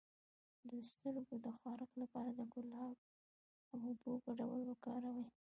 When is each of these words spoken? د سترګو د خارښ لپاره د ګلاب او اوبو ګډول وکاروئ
د 0.69 0.71
سترګو 0.91 1.35
د 1.45 1.47
خارښ 1.59 1.91
لپاره 2.01 2.29
د 2.33 2.41
ګلاب 2.53 2.95
او 3.71 3.77
اوبو 3.89 4.11
ګډول 4.25 4.61
وکاروئ 4.67 5.25